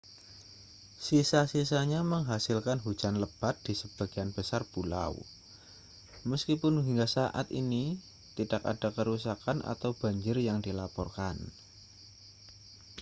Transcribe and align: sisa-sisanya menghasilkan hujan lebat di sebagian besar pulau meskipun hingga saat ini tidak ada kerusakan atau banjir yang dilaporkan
sisa-sisanya 1.07 2.01
menghasilkan 2.13 2.79
hujan 2.85 3.15
lebat 3.23 3.53
di 3.67 3.73
sebagian 3.81 4.29
besar 4.37 4.61
pulau 4.73 5.13
meskipun 6.31 6.73
hingga 6.87 7.05
saat 7.17 7.47
ini 7.61 7.83
tidak 8.37 8.61
ada 8.73 8.89
kerusakan 8.97 9.57
atau 9.73 9.91
banjir 10.01 10.37
yang 10.49 10.57
dilaporkan 10.65 11.35